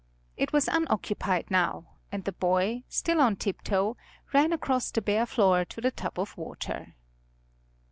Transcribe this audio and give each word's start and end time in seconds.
It 0.35 0.51
was 0.51 0.67
unoccupied 0.67 1.51
now, 1.51 1.89
and 2.11 2.23
the 2.23 2.31
boy, 2.31 2.81
still 2.89 3.21
on 3.21 3.35
tiptoe, 3.35 3.97
ran 4.33 4.51
across 4.51 4.89
the 4.89 4.99
bare 4.99 5.27
floor 5.27 5.63
to 5.65 5.79
the 5.79 5.91
tub 5.91 6.17
of 6.19 6.35
water. 6.35 6.95